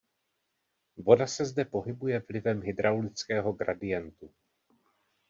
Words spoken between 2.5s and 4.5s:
hydraulického gradientu.